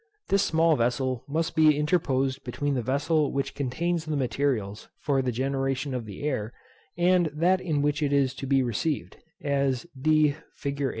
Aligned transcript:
This 0.29 0.41
small 0.41 0.75
vessel 0.75 1.23
must 1.27 1.55
be 1.55 1.77
interposed 1.77 2.43
between 2.43 2.73
the 2.73 2.81
vessel 2.81 3.31
which 3.31 3.53
contains 3.53 4.05
the 4.05 4.17
materials 4.17 4.89
for 4.99 5.21
the 5.21 5.31
generation 5.31 5.93
of 5.93 6.05
the 6.05 6.23
air, 6.23 6.53
and 6.97 7.27
that 7.27 7.61
in 7.61 7.83
which 7.83 8.01
it 8.01 8.11
is 8.11 8.33
to 8.37 8.47
be 8.47 8.63
received, 8.63 9.17
as 9.43 9.85
d 9.95 10.37
fig. 10.55 10.83